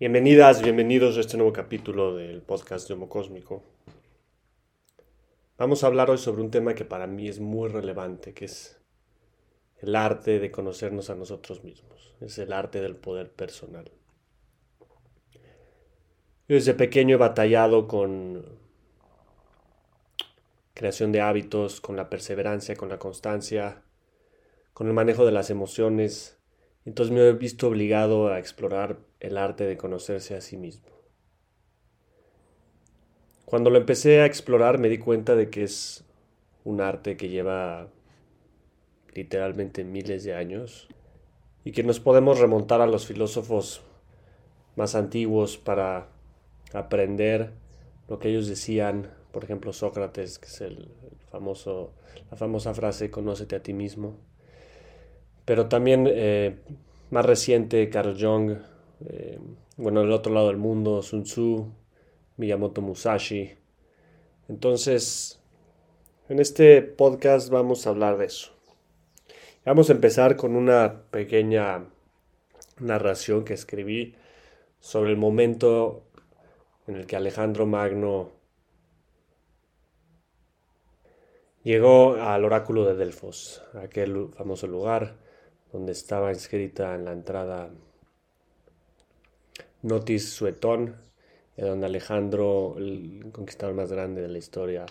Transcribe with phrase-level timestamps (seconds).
[0.00, 3.62] Bienvenidas, bienvenidos a este nuevo capítulo del podcast de Homo Cósmico.
[5.58, 8.80] Vamos a hablar hoy sobre un tema que para mí es muy relevante, que es
[9.76, 13.90] el arte de conocernos a nosotros mismos, es el arte del poder personal.
[16.48, 18.42] Yo desde pequeño he batallado con
[20.72, 23.82] creación de hábitos, con la perseverancia, con la constancia,
[24.72, 26.39] con el manejo de las emociones,
[26.84, 30.88] entonces me he visto obligado a explorar el arte de conocerse a sí mismo.
[33.44, 36.04] Cuando lo empecé a explorar me di cuenta de que es
[36.64, 37.88] un arte que lleva
[39.14, 40.88] literalmente miles de años
[41.64, 43.82] y que nos podemos remontar a los filósofos
[44.76, 46.08] más antiguos para
[46.72, 47.52] aprender
[48.08, 50.88] lo que ellos decían, por ejemplo Sócrates, que es el,
[51.30, 51.92] famoso,
[52.30, 54.16] la famosa frase conócete a ti mismo,
[55.50, 56.60] pero también eh,
[57.10, 58.52] más reciente Carl Jung,
[59.04, 59.36] eh,
[59.76, 61.66] bueno, del otro lado del mundo, Sun Tzu,
[62.36, 63.50] Miyamoto Musashi.
[64.48, 65.42] Entonces,
[66.28, 68.52] en este podcast vamos a hablar de eso.
[69.64, 71.84] Vamos a empezar con una pequeña
[72.78, 74.14] narración que escribí
[74.78, 76.04] sobre el momento
[76.86, 78.30] en el que Alejandro Magno
[81.64, 85.28] llegó al oráculo de Delfos, aquel famoso lugar
[85.72, 87.70] donde estaba inscrita en la entrada
[89.82, 90.96] Notis Suetón,
[91.56, 94.86] donde Alejandro, el conquistador más grande de la historia,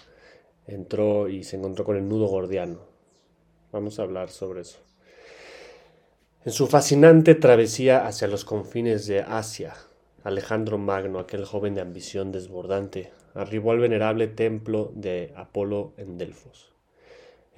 [0.67, 2.79] entró y se encontró con el nudo gordiano.
[3.71, 4.79] Vamos a hablar sobre eso.
[6.45, 9.73] En su fascinante travesía hacia los confines de Asia,
[10.23, 16.71] Alejandro Magno, aquel joven de ambición desbordante, arribó al venerable templo de Apolo en Delfos.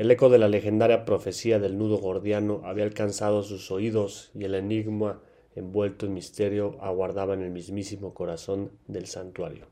[0.02, 4.56] El eco de la legendaria profecía del nudo gordiano había alcanzado sus oídos y el
[4.56, 5.22] enigma
[5.56, 9.68] envuelto en misterio aguardaba en el mismísimo corazón del santuario.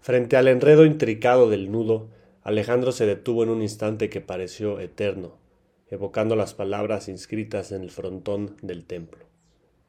[0.00, 2.10] Frente al enredo intricado del nudo,
[2.42, 5.38] Alejandro se detuvo en un instante que pareció eterno,
[5.88, 9.24] evocando las palabras inscritas en el frontón del templo.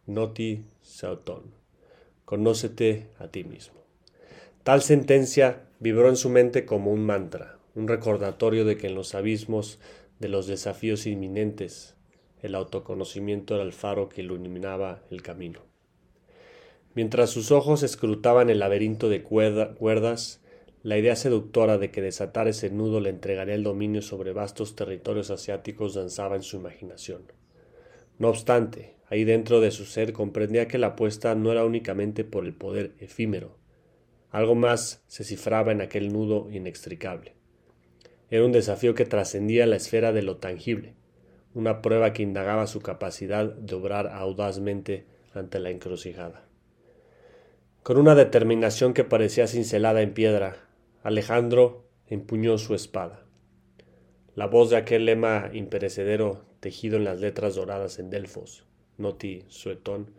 [0.05, 1.51] Noti Sautón.
[2.23, 3.81] Conócete a ti mismo.
[4.63, 9.15] Tal sentencia vibró en su mente como un mantra, un recordatorio de que en los
[9.15, 9.79] abismos
[10.19, 11.95] de los desafíos inminentes
[12.41, 15.61] el autoconocimiento era el faro que iluminaba el camino.
[16.93, 20.41] Mientras sus ojos escrutaban el laberinto de cuerdas,
[20.83, 25.29] la idea seductora de que desatar ese nudo le entregaría el dominio sobre vastos territorios
[25.29, 27.23] asiáticos danzaba en su imaginación.
[28.17, 32.45] No obstante, ahí dentro de su ser comprendía que la apuesta no era únicamente por
[32.45, 33.57] el poder efímero.
[34.31, 37.38] Algo más se cifraba en aquel nudo inextricable.
[38.31, 40.93] Era un desafío que trascendía la esfera de lo tangible,
[41.53, 46.45] una prueba que indagaba su capacidad de obrar audazmente ante la encrucijada.
[47.83, 50.57] Con una determinación que parecía cincelada en piedra,
[51.01, 53.25] Alejandro empuñó su espada.
[54.35, 58.65] La voz de aquel lema imperecedero tejido en las letras doradas en Delfos,
[58.97, 60.11] Noti Suetón,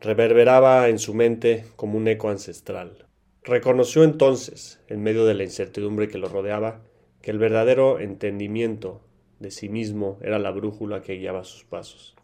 [0.00, 3.06] reverberaba en su mente como un eco ancestral.
[3.42, 6.82] Reconoció entonces, en medio de la incertidumbre que lo rodeaba,
[7.22, 9.00] que el verdadero entendimiento
[9.40, 12.16] de sí mismo era la brújula que guiaba sus pasos.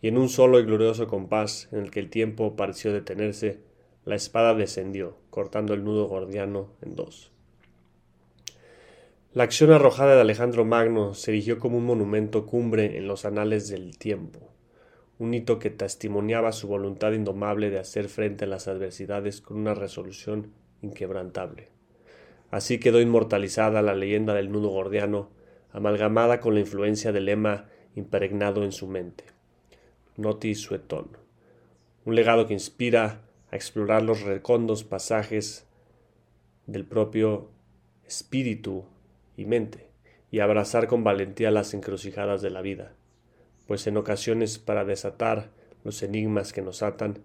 [0.00, 3.60] Y en un solo y glorioso compás en el que el tiempo pareció detenerse,
[4.04, 7.32] la espada descendió, cortando el nudo gordiano en dos.
[9.32, 13.68] La acción arrojada de Alejandro Magno se erigió como un monumento cumbre en los anales
[13.68, 14.48] del tiempo,
[15.18, 19.74] un hito que testimoniaba su voluntad indomable de hacer frente a las adversidades con una
[19.74, 20.52] resolución
[20.82, 21.75] inquebrantable.
[22.50, 25.30] Así quedó inmortalizada la leyenda del nudo gordiano,
[25.72, 29.24] amalgamada con la influencia del lema impregnado en su mente.
[30.16, 31.16] Noti Suetón.
[32.04, 35.66] Un legado que inspira a explorar los recondos pasajes
[36.66, 37.50] del propio
[38.06, 38.84] espíritu
[39.36, 39.88] y mente,
[40.30, 42.94] y abrazar con valentía las encrucijadas de la vida,
[43.66, 45.50] pues en ocasiones para desatar
[45.84, 47.18] los enigmas que nos atan,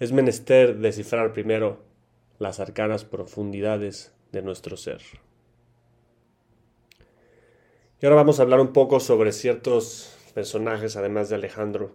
[0.00, 1.84] es menester descifrar primero
[2.38, 5.00] las arcanas profundidades de nuestro ser.
[8.00, 11.92] Y ahora vamos a hablar un poco sobre ciertos personajes, además de Alejandro,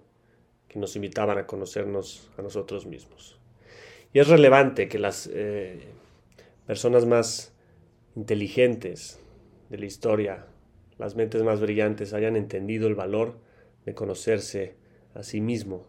[0.67, 3.39] que nos invitaban a conocernos a nosotros mismos.
[4.13, 5.89] Y es relevante que las eh,
[6.65, 7.53] personas más
[8.15, 9.19] inteligentes
[9.69, 10.47] de la historia,
[10.97, 13.37] las mentes más brillantes, hayan entendido el valor
[13.85, 14.75] de conocerse
[15.13, 15.85] a sí mismo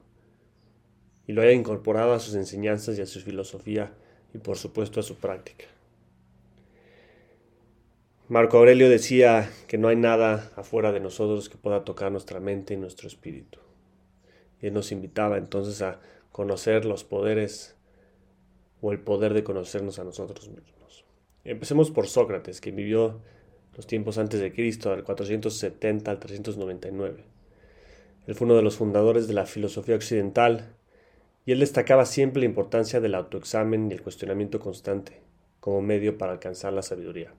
[1.27, 3.95] y lo hayan incorporado a sus enseñanzas y a su filosofía
[4.35, 5.72] y por supuesto a su práctica.
[8.33, 12.73] Marco Aurelio decía que no hay nada afuera de nosotros que pueda tocar nuestra mente
[12.73, 13.59] y nuestro espíritu.
[14.63, 16.01] Y él nos invitaba entonces a
[16.31, 17.77] conocer los poderes
[18.81, 21.05] o el poder de conocernos a nosotros mismos.
[21.45, 23.21] Empecemos por Sócrates, que vivió
[23.77, 27.25] los tiempos antes de Cristo, del 470 al 399.
[28.27, 30.75] Él fue uno de los fundadores de la filosofía occidental
[31.45, 35.21] y él destacaba siempre la importancia del autoexamen y el cuestionamiento constante
[35.61, 37.35] como medio para alcanzar la sabiduría.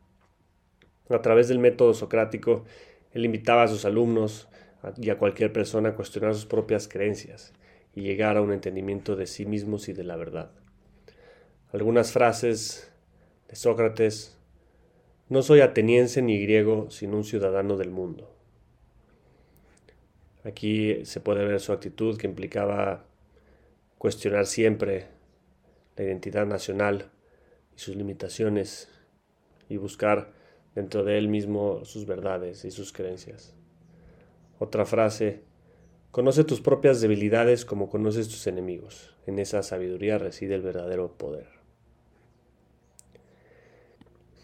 [1.10, 2.66] A través del método socrático,
[3.12, 4.48] él invitaba a sus alumnos
[4.98, 7.54] y a cualquier persona a cuestionar sus propias creencias
[7.96, 10.52] y llegar a un entendimiento de sí mismos y de la verdad.
[11.72, 12.92] Algunas frases
[13.50, 14.38] de Sócrates
[15.30, 18.34] no soy ateniense ni griego, sino un ciudadano del mundo.
[20.44, 23.06] Aquí se puede ver su actitud que implicaba
[23.98, 25.08] cuestionar siempre
[25.96, 27.10] la identidad nacional
[27.76, 28.90] y sus limitaciones
[29.70, 30.34] y buscar
[30.76, 33.54] dentro de él mismo sus verdades y sus creencias.
[34.60, 35.42] Otra frase,
[36.12, 39.16] conoce tus propias debilidades como conoces tus enemigos.
[39.26, 41.48] En esa sabiduría reside el verdadero poder.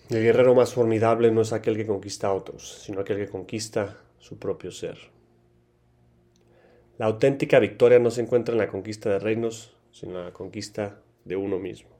[0.10, 3.98] El guerrero más formidable no es aquel que conquista a otros, sino aquel que conquista
[4.18, 4.98] su propio ser.
[6.98, 11.00] La auténtica victoria no se encuentra en la conquista de reinos, sino en la conquista
[11.26, 11.99] de uno mismo.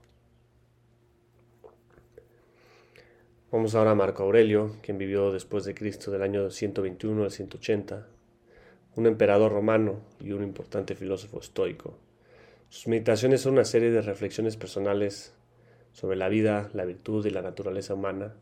[3.52, 8.06] Vamos ahora a Marco Aurelio, quien vivió después de Cristo del año 121 al 180,
[8.94, 11.98] un emperador romano y un importante filósofo estoico.
[12.68, 15.34] Sus meditaciones son una serie de reflexiones personales
[15.90, 18.36] sobre la vida, la virtud y la naturaleza humana.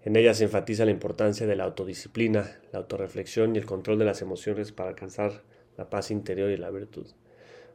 [0.00, 4.06] En ellas se enfatiza la importancia de la autodisciplina, la autorreflexión y el control de
[4.06, 5.42] las emociones para alcanzar
[5.76, 7.08] la paz interior y la virtud.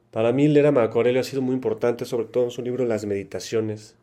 [0.10, 2.86] Para mí leer a Marco Aurelio ha sido muy importante, sobre todo en su libro
[2.86, 3.99] Las Meditaciones,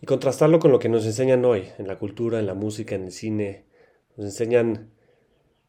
[0.00, 3.04] y contrastarlo con lo que nos enseñan hoy, en la cultura, en la música, en
[3.04, 3.64] el cine.
[4.16, 4.90] Nos enseñan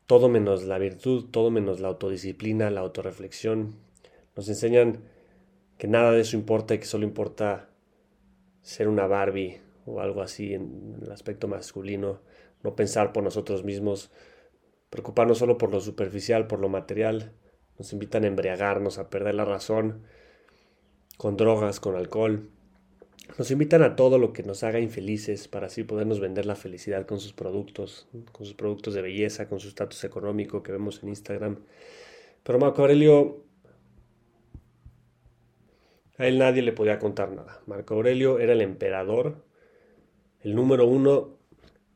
[0.05, 3.75] todo menos la virtud, todo menos la autodisciplina, la autorreflexión.
[4.35, 5.03] Nos enseñan
[5.77, 7.69] que nada de eso importa y que solo importa
[8.61, 12.19] ser una Barbie o algo así en el aspecto masculino,
[12.63, 14.11] no pensar por nosotros mismos,
[14.89, 17.31] preocuparnos solo por lo superficial, por lo material,
[17.77, 20.03] nos invitan a embriagarnos, a perder la razón,
[21.17, 22.49] con drogas, con alcohol,
[23.37, 27.05] nos invitan a todo lo que nos haga infelices para así podernos vender la felicidad
[27.05, 31.09] con sus productos, con sus productos de belleza, con su estatus económico que vemos en
[31.09, 31.59] Instagram.
[32.43, 33.43] Pero Marco Aurelio
[36.19, 37.61] a él nadie le podía contar nada.
[37.65, 39.45] Marco Aurelio era el emperador,
[40.41, 41.37] el número uno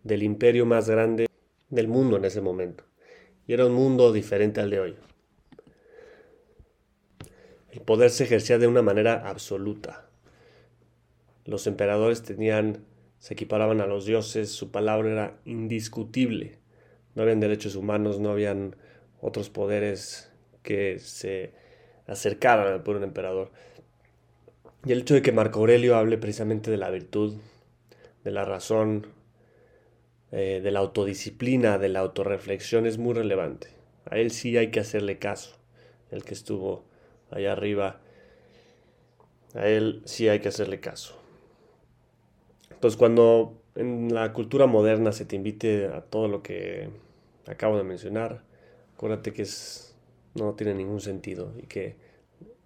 [0.03, 1.27] del imperio más grande
[1.69, 2.85] del mundo en ese momento.
[3.47, 4.95] Y era un mundo diferente al de hoy.
[7.69, 10.07] El poder se ejercía de una manera absoluta.
[11.45, 12.85] Los emperadores tenían,
[13.19, 16.59] se equiparaban a los dioses, su palabra era indiscutible.
[17.15, 18.75] No habían derechos humanos, no habían
[19.21, 20.31] otros poderes
[20.63, 21.53] que se
[22.07, 23.51] acercaran al un emperador.
[24.85, 27.37] Y el hecho de que Marco Aurelio hable precisamente de la virtud,
[28.23, 29.07] de la razón,
[30.31, 33.67] eh, de la autodisciplina, de la autorreflexión es muy relevante.
[34.09, 35.57] A él sí hay que hacerle caso,
[36.11, 36.83] el que estuvo
[37.31, 38.01] allá arriba,
[39.53, 41.22] a él sí hay que hacerle caso.
[42.83, 46.89] Entonces cuando en la cultura moderna se te invite a todo lo que
[47.47, 48.43] acabo de mencionar,
[48.93, 49.95] acuérdate que es,
[50.35, 51.95] no tiene ningún sentido y que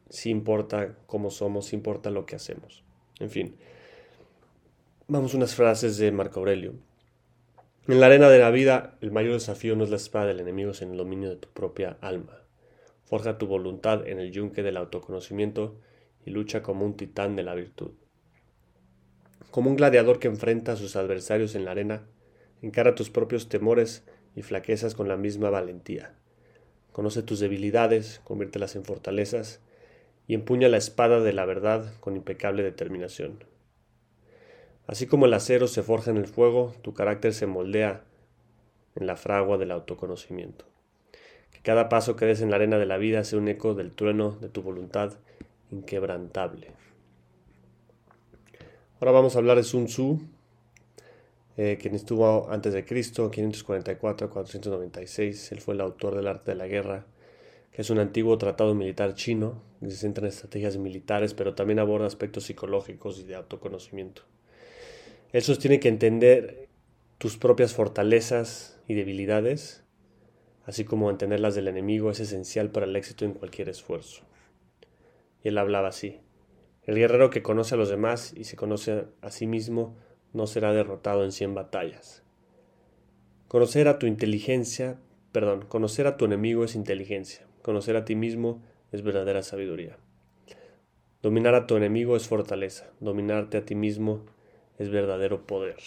[0.09, 2.83] si importa cómo somos, si importa lo que hacemos.
[3.19, 3.57] En fin,
[5.07, 6.73] vamos unas frases de Marco Aurelio.
[7.87, 10.73] En la arena de la vida, el mayor desafío no es la espada del enemigo,
[10.73, 12.41] sino el dominio de tu propia alma.
[13.05, 15.79] Forja tu voluntad en el yunque del autoconocimiento
[16.25, 17.91] y lucha como un titán de la virtud.
[19.57, 22.03] Como un gladiador que enfrenta a sus adversarios en la arena,
[22.61, 24.03] encara tus propios temores
[24.35, 26.13] y flaquezas con la misma valentía.
[26.91, 29.59] Conoce tus debilidades, conviértelas en fortalezas
[30.27, 33.45] y empuña la espada de la verdad con impecable determinación.
[34.85, 38.03] Así como el acero se forja en el fuego, tu carácter se moldea
[38.93, 40.65] en la fragua del autoconocimiento.
[41.49, 43.95] Que cada paso que des en la arena de la vida sea un eco del
[43.95, 45.13] trueno de tu voluntad
[45.71, 46.76] inquebrantable.
[48.99, 50.19] Ahora vamos a hablar de Sun Tzu,
[51.55, 55.51] eh, quien estuvo antes de Cristo, 544-496.
[55.51, 57.05] Él fue el autor del arte de la guerra
[57.77, 61.77] que es un antiguo tratado militar chino que se centra en estrategias militares, pero también
[61.77, 64.23] aborda aspectos psicológicos y de autoconocimiento.
[65.31, 66.69] Él sostiene que entender
[67.19, 69.83] tus propias fortalezas y debilidades,
[70.65, 74.23] así como entender las del enemigo, es esencial para el éxito en cualquier esfuerzo.
[75.43, 76.19] Y él hablaba así.
[76.87, 79.97] El guerrero que conoce a los demás y se conoce a sí mismo
[80.31, 82.23] no será derrotado en cien batallas.
[83.49, 84.97] Conocer a tu inteligencia,
[85.33, 87.45] perdón, conocer a tu enemigo es inteligencia.
[87.61, 88.63] Conocer a ti mismo
[88.93, 89.97] es verdadera sabiduría.
[91.21, 94.25] Dominar a tu enemigo es fortaleza, dominarte a ti mismo
[94.77, 95.77] es verdadero poder.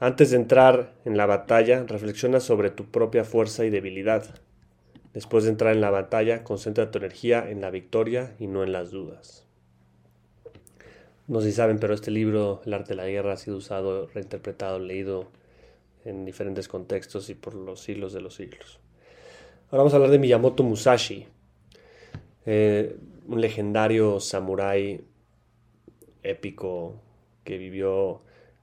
[0.00, 4.40] Antes de entrar en la batalla, reflexiona sobre tu propia fuerza y debilidad.
[5.12, 8.72] Después de entrar en la batalla, concentra tu energía en la victoria y no en
[8.72, 9.46] las dudas.
[11.28, 14.06] No sé si saben, pero este libro, El arte de la guerra, ha sido usado,
[14.08, 15.28] reinterpretado, leído
[16.04, 18.80] en diferentes contextos y por los siglos de los siglos.
[19.66, 21.26] Ahora vamos a hablar de Miyamoto Musashi,
[22.44, 25.04] eh, un legendario samurái
[26.22, 27.00] épico
[27.44, 28.20] que vivió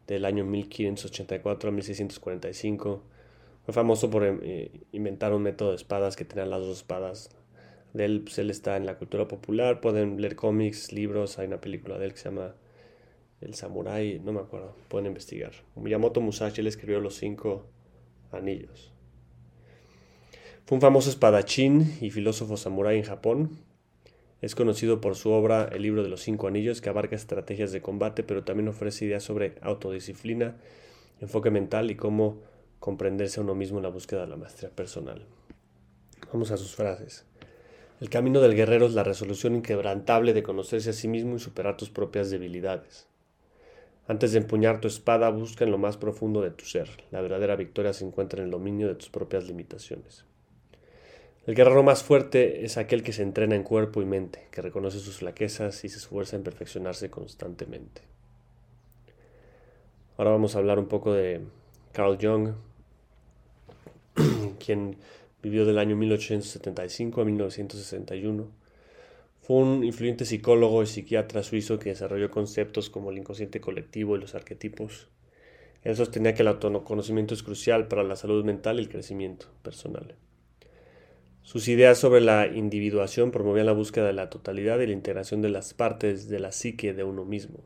[0.07, 3.03] del año 1584 a 1645.
[3.69, 7.29] Fue famoso por eh, inventar un método de espadas que tenía las dos espadas.
[7.93, 11.99] De él, pues, está en la cultura popular, pueden leer cómics, libros, hay una película
[11.99, 12.55] de él que se llama
[13.41, 15.51] El Samurai, no me acuerdo, pueden investigar.
[15.75, 17.67] Miyamoto Musashi, él escribió Los Cinco
[18.31, 18.91] Anillos.
[20.65, 23.59] Fue un famoso espadachín y filósofo samurái en Japón.
[24.41, 27.83] Es conocido por su obra El libro de los cinco anillos, que abarca estrategias de
[27.83, 30.57] combate, pero también ofrece ideas sobre autodisciplina,
[31.21, 32.41] enfoque mental y cómo
[32.79, 35.25] comprenderse a uno mismo en la búsqueda de la maestría personal.
[36.31, 37.25] Vamos a sus frases.
[37.99, 41.75] El camino del guerrero es la resolución inquebrantable de conocerse a sí mismo y superar
[41.75, 43.07] tus propias debilidades.
[44.07, 46.89] Antes de empuñar tu espada, busca en lo más profundo de tu ser.
[47.11, 50.25] La verdadera victoria se encuentra en el dominio de tus propias limitaciones.
[51.45, 54.99] El guerrero más fuerte es aquel que se entrena en cuerpo y mente, que reconoce
[54.99, 58.01] sus flaquezas y se esfuerza en perfeccionarse constantemente.
[60.17, 61.41] Ahora vamos a hablar un poco de
[61.91, 62.53] Carl Jung,
[64.69, 64.97] quien
[65.41, 68.51] vivió del año 1875 a 1961.
[69.41, 74.19] Fue un influyente psicólogo y psiquiatra suizo que desarrolló conceptos como el inconsciente colectivo y
[74.19, 75.07] los arquetipos.
[75.83, 80.13] Él sostenía que el autoconocimiento es crucial para la salud mental y el crecimiento personal.
[81.41, 85.49] Sus ideas sobre la individuación promovían la búsqueda de la totalidad y la integración de
[85.49, 87.63] las partes de la psique de uno mismo.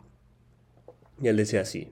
[1.22, 1.92] Y él decía así,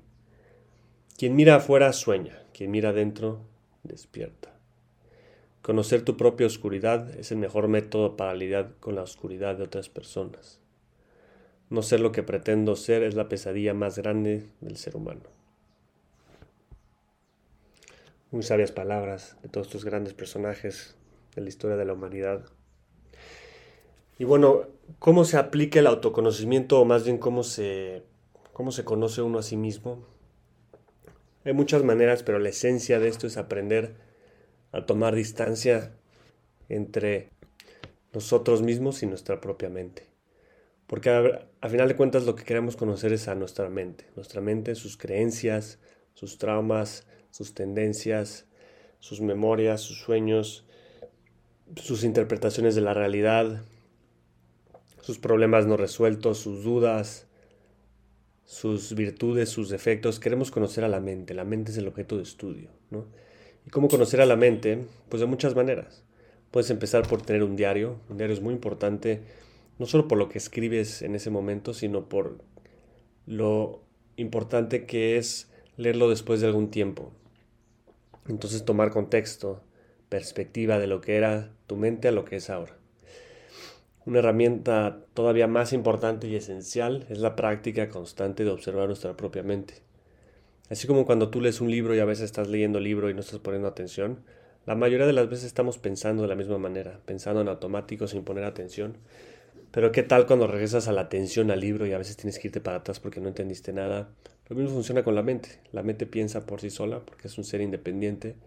[1.18, 3.42] quien mira afuera sueña, quien mira adentro
[3.84, 4.61] despierta.
[5.62, 9.90] Conocer tu propia oscuridad es el mejor método para lidiar con la oscuridad de otras
[9.90, 10.60] personas.
[11.70, 15.22] No ser lo que pretendo ser es la pesadilla más grande del ser humano.
[18.32, 20.96] Muy sabias palabras de todos estos grandes personajes
[21.36, 22.44] de la historia de la humanidad.
[24.18, 24.64] Y bueno,
[24.98, 28.04] ¿cómo se aplica el autoconocimiento o más bien cómo se,
[28.52, 30.06] cómo se conoce uno a sí mismo?
[31.46, 34.11] Hay muchas maneras, pero la esencia de esto es aprender
[34.72, 35.94] a tomar distancia
[36.70, 37.30] entre
[38.14, 40.12] nosotros mismos y nuestra propia mente.
[40.88, 41.10] Porque
[41.62, 44.06] a, final de cuentas lo que queremos conocer es a nuestra mente.
[44.16, 45.80] Nuestra mente, sus creencias,
[46.14, 48.46] sus traumas, sus tendencias,
[49.00, 50.66] sus memorias, sus sueños,
[51.78, 53.64] sus interpretaciones de la realidad,
[55.02, 57.28] sus problemas no resueltos, sus dudas,
[58.44, 60.20] sus virtudes, sus defectos.
[60.20, 61.34] Queremos conocer a la mente.
[61.34, 62.70] La mente es el objeto de estudio.
[62.90, 63.06] ¿no?
[63.66, 64.86] ¿Y cómo conocer a la mente?
[65.10, 66.04] Pues de muchas maneras.
[66.52, 68.00] Puedes empezar por tener un diario.
[68.10, 69.22] Un diario es muy importante,
[69.80, 72.40] no solo por lo que escribes en ese momento, sino por
[73.26, 73.84] lo
[74.18, 77.12] importante que es leerlo después de algún tiempo.
[78.28, 79.64] Entonces tomar contexto,
[80.10, 82.78] perspectiva de lo que era tu mente a lo que es ahora.
[84.06, 89.44] Una herramienta todavía más importante y esencial es la práctica constante de observar nuestra propia
[89.44, 89.84] mente.
[90.72, 93.14] Así como cuando tú lees un libro y a veces estás leyendo el libro y
[93.14, 94.24] no estás poniendo atención,
[94.66, 98.24] la mayoría de las veces estamos pensando de la misma manera, pensando en automático sin
[98.24, 98.96] poner atención.
[99.72, 102.48] Pero ¿qué tal cuando regresas a la atención al libro y a veces tienes que
[102.48, 104.12] irte para atrás porque no entendiste nada?
[104.48, 105.60] Lo mismo funciona con la mente.
[105.74, 108.38] La mente piensa por sí sola porque es un ser independiente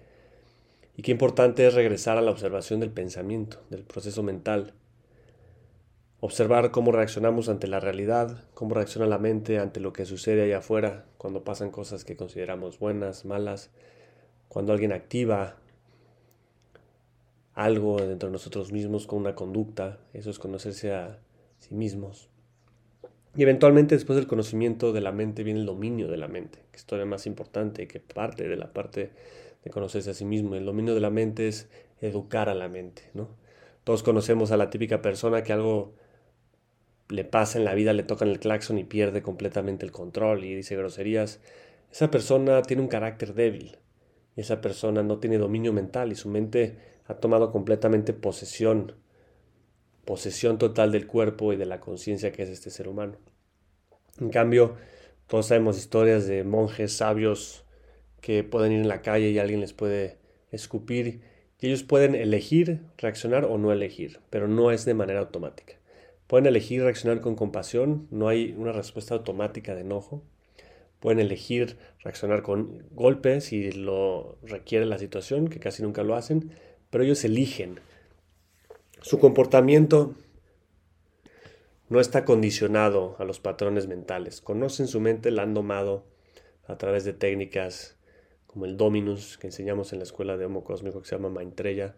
[0.96, 4.72] y qué importante es regresar a la observación del pensamiento, del proceso mental.
[6.24, 10.56] Observar cómo reaccionamos ante la realidad, cómo reacciona la mente ante lo que sucede allá
[10.56, 13.70] afuera, cuando pasan cosas que consideramos buenas, malas,
[14.48, 15.56] cuando alguien activa
[17.52, 21.18] algo dentro de nosotros mismos con una conducta, eso es conocerse a
[21.58, 22.30] sí mismos.
[23.36, 26.78] Y eventualmente después del conocimiento de la mente viene el dominio de la mente, que
[26.78, 29.10] es todavía más importante, que parte de la parte
[29.62, 30.54] de conocerse a sí mismo.
[30.54, 31.68] El dominio de la mente es
[32.00, 33.28] educar a la mente, ¿no?
[33.84, 35.92] Todos conocemos a la típica persona que algo
[37.14, 40.54] le pasa en la vida, le tocan el claxon y pierde completamente el control y
[40.54, 41.40] dice groserías.
[41.90, 43.78] Esa persona tiene un carácter débil
[44.36, 48.94] y esa persona no tiene dominio mental y su mente ha tomado completamente posesión,
[50.04, 53.16] posesión total del cuerpo y de la conciencia que es este ser humano.
[54.20, 54.76] En cambio,
[55.26, 57.64] todos sabemos historias de monjes sabios
[58.20, 60.18] que pueden ir en la calle y alguien les puede
[60.50, 61.20] escupir
[61.60, 65.74] y ellos pueden elegir reaccionar o no elegir, pero no es de manera automática.
[66.26, 70.22] Pueden elegir reaccionar con compasión, no hay una respuesta automática de enojo.
[71.00, 76.50] Pueden elegir reaccionar con golpes si lo requiere la situación, que casi nunca lo hacen,
[76.88, 77.78] pero ellos eligen.
[79.02, 80.14] Su comportamiento
[81.90, 84.40] no está condicionado a los patrones mentales.
[84.40, 86.06] Conocen su mente, la han domado
[86.66, 87.98] a través de técnicas
[88.46, 91.96] como el Dominus que enseñamos en la escuela de Homo Cósmico que se llama Maitreya.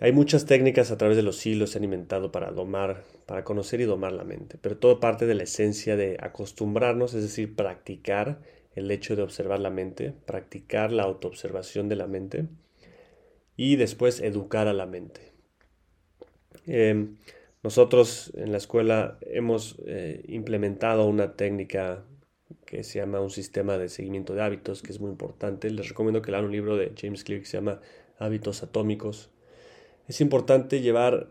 [0.00, 3.80] Hay muchas técnicas a través de los que se han inventado para domar, para conocer
[3.80, 8.40] y domar la mente, pero todo parte de la esencia de acostumbrarnos, es decir, practicar
[8.76, 12.46] el hecho de observar la mente, practicar la autoobservación de la mente
[13.56, 15.32] y después educar a la mente.
[16.66, 17.16] Em,
[17.64, 22.04] nosotros en la escuela hemos eh, implementado una técnica
[22.66, 25.70] que se llama un sistema de seguimiento de hábitos, que es muy importante.
[25.70, 27.80] Les recomiendo que lean un libro de James Clear que se llama
[28.18, 29.30] Hábitos Atómicos.
[30.08, 31.28] Es importante llevar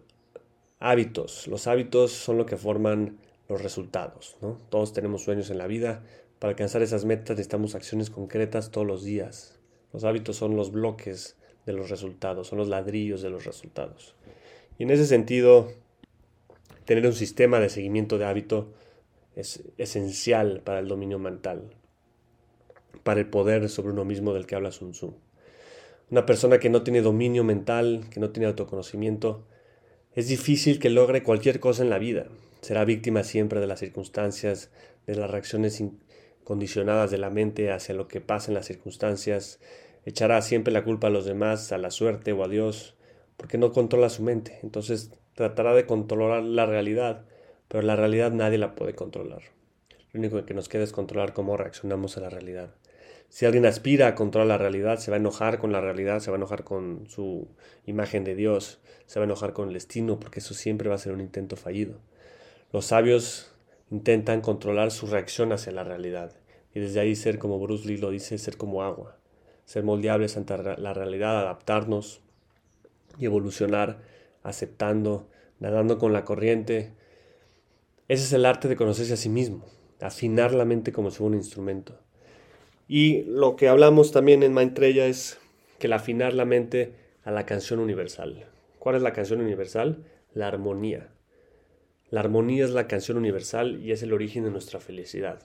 [0.79, 1.47] hábitos.
[1.47, 3.17] Los hábitos son lo que forman
[3.49, 4.37] los resultados.
[4.69, 6.03] Todos tenemos sueños en la vida.
[6.37, 9.59] Para alcanzar esas metas necesitamos acciones concretas todos los días.
[9.93, 14.15] Los hábitos son los bloques de los resultados, son los ladrillos de los resultados.
[14.77, 15.71] Y en ese sentido,
[16.85, 18.73] tener un sistema de seguimiento de hábito
[19.35, 21.71] es esencial para el dominio mental,
[23.03, 25.15] para el poder sobre uno mismo del que habla Sun Tzu.
[26.09, 29.45] Una persona que no tiene dominio mental, que no tiene autoconocimiento,
[30.13, 32.27] es difícil que logre cualquier cosa en la vida.
[32.61, 34.71] Será víctima siempre de las circunstancias,
[35.05, 35.83] de las reacciones
[36.45, 39.59] condicionadas de la mente hacia lo que pasa en las circunstancias,
[40.05, 42.95] echará siempre la culpa a los demás, a la suerte o a Dios,
[43.35, 44.59] porque no controla su mente.
[44.63, 47.25] Entonces tratará de controlar la realidad,
[47.67, 49.41] pero la realidad nadie la puede controlar.
[50.13, 52.73] Lo único que nos queda es controlar cómo reaccionamos a la realidad.
[53.29, 56.31] Si alguien aspira a controlar la realidad, se va a enojar con la realidad, se
[56.31, 57.47] va a enojar con su
[57.85, 60.99] imagen de Dios, se va a enojar con el destino, porque eso siempre va a
[60.99, 61.99] ser un intento fallido.
[62.71, 63.53] Los sabios
[63.91, 66.33] intentan controlar su reacción hacia la realidad
[66.73, 69.17] y desde ahí ser como Bruce Lee lo dice, ser como agua,
[69.65, 72.21] ser moldeables ante la realidad, adaptarnos
[73.17, 73.99] y evolucionar
[74.43, 75.27] aceptando,
[75.59, 76.93] nadando con la corriente,
[78.07, 79.65] ese es el arte de conocerse a sí mismo,
[79.99, 81.99] afinar la mente como si fuera un instrumento.
[82.87, 85.39] Y lo que hablamos también en Maitreya es
[85.79, 88.45] que el afinar la mente a la canción universal.
[88.79, 90.05] ¿Cuál es la canción universal?
[90.33, 91.09] La armonía.
[92.09, 95.41] La armonía es la canción universal y es el origen de nuestra felicidad.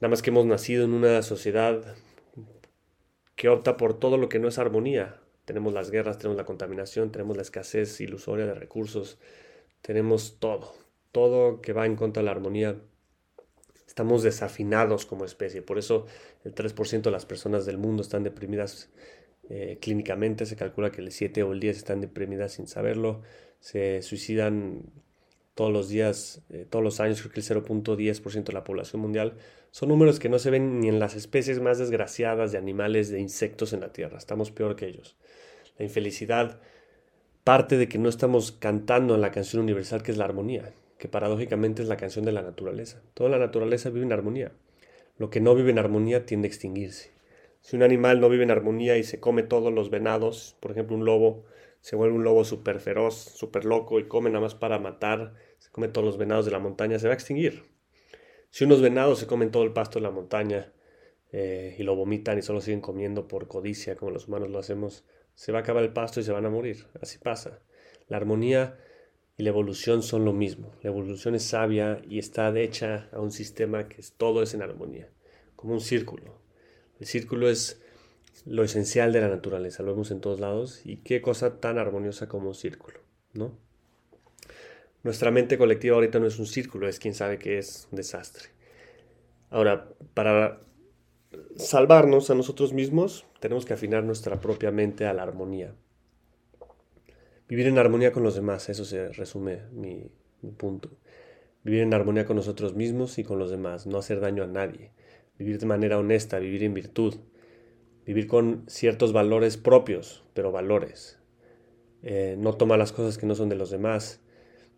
[0.00, 1.96] Nada más que hemos nacido en una sociedad
[3.34, 5.16] que opta por todo lo que no es armonía.
[5.44, 9.18] Tenemos las guerras, tenemos la contaminación, tenemos la escasez ilusoria de recursos,
[9.82, 12.76] tenemos todo todo que va en contra de la armonía.
[13.96, 16.04] Estamos desafinados como especie, por eso
[16.44, 18.90] el 3% de las personas del mundo están deprimidas
[19.48, 23.22] eh, clínicamente, se calcula que el 7 o el 10 están deprimidas sin saberlo,
[23.58, 24.82] se suicidan
[25.54, 29.38] todos los días, eh, todos los años, creo que el 0.10% de la población mundial.
[29.70, 33.20] Son números que no se ven ni en las especies más desgraciadas de animales, de
[33.20, 34.18] insectos en la Tierra.
[34.18, 35.16] Estamos peor que ellos.
[35.78, 36.60] La infelicidad
[37.44, 41.08] parte de que no estamos cantando en la canción universal que es la armonía que
[41.08, 43.02] paradójicamente es la canción de la naturaleza.
[43.14, 44.52] Toda la naturaleza vive en armonía.
[45.18, 47.12] Lo que no vive en armonía tiende a extinguirse.
[47.60, 50.96] Si un animal no vive en armonía y se come todos los venados, por ejemplo
[50.96, 51.44] un lobo,
[51.80, 55.70] se vuelve un lobo súper feroz, súper loco y come nada más para matar, se
[55.70, 57.64] come todos los venados de la montaña, se va a extinguir.
[58.50, 60.72] Si unos venados se comen todo el pasto de la montaña
[61.32, 65.04] eh, y lo vomitan y solo siguen comiendo por codicia, como los humanos lo hacemos,
[65.34, 66.86] se va a acabar el pasto y se van a morir.
[67.00, 67.60] Así pasa.
[68.08, 68.78] La armonía
[69.36, 70.72] y la evolución son lo mismo.
[70.82, 74.62] La evolución es sabia y está hecha a un sistema que es, todo es en
[74.62, 75.08] armonía,
[75.56, 76.40] como un círculo.
[76.98, 77.80] El círculo es
[78.46, 82.28] lo esencial de la naturaleza, lo vemos en todos lados y qué cosa tan armoniosa
[82.28, 83.00] como un círculo,
[83.34, 83.58] ¿no?
[85.02, 88.48] Nuestra mente colectiva ahorita no es un círculo, es quien sabe que es un desastre.
[89.50, 90.60] Ahora, para
[91.56, 95.74] salvarnos a nosotros mismos, tenemos que afinar nuestra propia mente a la armonía.
[97.48, 100.10] Vivir en armonía con los demás, eso se resume mi,
[100.56, 100.90] punto.
[101.62, 104.90] Vivir en armonía con nosotros mismos y con los demás, no hacer daño a nadie.
[105.38, 107.14] Vivir de manera honesta, vivir en virtud.
[108.04, 111.20] Vivir con ciertos valores propios, pero valores.
[112.02, 114.20] Eh, no tomar las cosas que no son de los demás.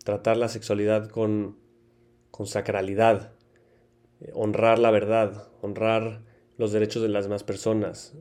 [0.05, 1.57] Tratar la sexualidad con,
[2.31, 3.33] con sacralidad.
[4.21, 6.23] Eh, honrar la verdad, honrar
[6.59, 8.15] los derechos de las demás personas.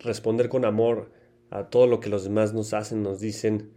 [0.00, 1.12] Responder con amor
[1.50, 3.70] a todo lo que los demás nos hacen, nos dicen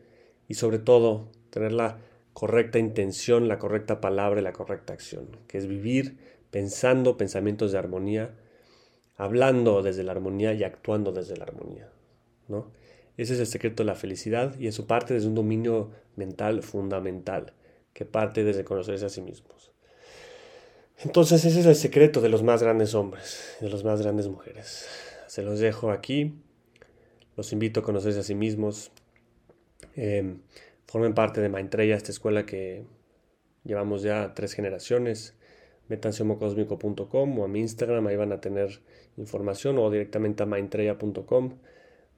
[0.48, 1.98] y sobre todo tener la
[2.34, 6.18] correcta intención, la correcta palabra y la correcta acción, que es vivir
[6.52, 8.36] pensando pensamientos de armonía,
[9.18, 11.90] hablando desde la armonía y actuando desde la armonía.
[12.48, 12.72] ¿no?
[13.18, 17.54] Ese es el secreto de la felicidad y eso parte desde un dominio mental fundamental,
[17.94, 19.72] que parte desde conocerse a sí mismos.
[21.04, 24.88] Entonces ese es el secreto de los más grandes hombres, de las más grandes mujeres.
[25.28, 26.36] Se los dejo aquí.
[27.36, 28.92] Los invito a conocerse a sí mismos.
[29.96, 30.40] Em,
[30.88, 32.86] formen parte de Maitreya, esta escuela que
[33.64, 35.36] llevamos ya tres generaciones.
[35.88, 38.82] Métanse a o a mi Instagram, ahí van a tener
[39.18, 41.60] información o directamente a maitreya.com.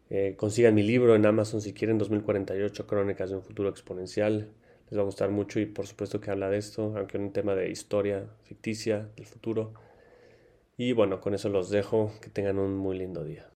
[0.10, 4.50] Eh, consigan mi libro en Amazon si quieren, 2048 Crónicas de un futuro exponencial.
[4.90, 7.34] Les va a gustar mucho y por supuesto que habla de esto, aunque en un
[7.34, 9.74] tema de historia ficticia del futuro.
[10.78, 12.14] Y bueno, con eso los dejo.
[12.22, 13.46] Que tengan un muy lindo día.